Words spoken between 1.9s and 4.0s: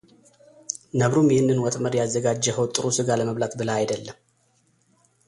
ያዘጋጀኸው ጥሩ ስጋ ለመብላት ብለህ